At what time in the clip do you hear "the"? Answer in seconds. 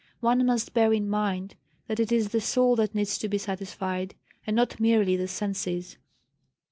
2.29-2.41, 5.15-5.27